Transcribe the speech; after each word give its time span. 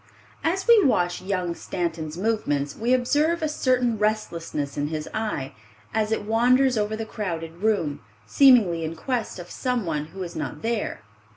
As 0.43 0.67
we 0.67 0.83
watch 0.83 1.21
young 1.21 1.53
Stanton's 1.53 2.17
movements, 2.17 2.75
we 2.75 2.91
observe 2.91 3.43
a 3.43 3.47
certain 3.47 3.99
restlessness 3.99 4.75
in 4.75 4.87
his 4.87 5.07
eye, 5.13 5.53
as 5.93 6.11
it 6.11 6.23
wanders 6.25 6.75
over 6.75 6.95
the 6.95 7.05
crowded 7.05 7.57
room, 7.57 7.99
seemingly 8.25 8.83
in 8.83 8.95
quest 8.95 9.37
of 9.37 9.51
some 9.51 9.85
one 9.85 10.05
who 10.05 10.23
is 10.23 10.35
not 10.35 10.63
there. 10.63 11.01